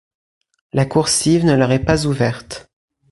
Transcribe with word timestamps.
La 0.73 0.87
coursive 0.87 1.45
ne 1.45 1.53
leur 1.53 1.71
est 1.71 1.85
pas 1.85 2.07
ouverte. 2.07 2.71